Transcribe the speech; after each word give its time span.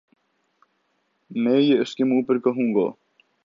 میں 1.31 1.59
یہ 1.59 1.79
اسکے 1.79 2.03
منہ 2.03 2.21
پر 2.21 2.39
کہوں 2.39 2.73
گا 2.75 2.89